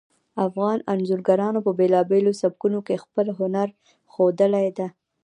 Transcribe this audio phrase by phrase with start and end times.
[0.47, 3.67] افغان انځورګرانو په بیلابیلو سبکونو کې خپل هنر
[4.11, 4.87] ښودلی ده